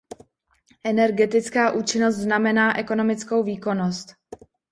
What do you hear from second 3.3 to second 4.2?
výkonnost.